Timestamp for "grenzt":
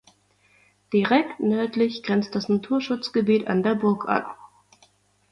2.01-2.33